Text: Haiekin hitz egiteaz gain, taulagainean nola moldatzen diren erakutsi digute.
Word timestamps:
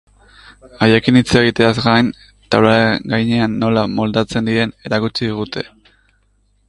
Haiekin 0.83 1.19
hitz 1.19 1.35
egiteaz 1.41 1.75
gain, 1.83 2.09
taulagainean 2.55 3.59
nola 3.65 3.85
moldatzen 4.01 4.51
diren 4.51 4.75
erakutsi 4.91 5.27
digute. 5.33 5.69